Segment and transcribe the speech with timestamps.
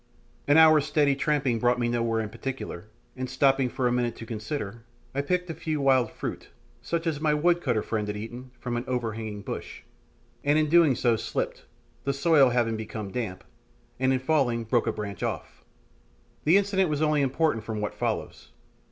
[0.47, 4.25] An hour's steady tramping brought me nowhere in particular, and stopping for a minute to
[4.25, 6.49] consider, I picked a few wild fruit,
[6.81, 9.83] such as my wood cutter friend had eaten, from an overhanging bush,
[10.43, 11.65] and in so doing slipped,
[12.03, 13.43] the soil having now become damp,
[13.99, 15.63] and in falling broke a branch off.
[16.45, 18.49] The incident was only important from what follows.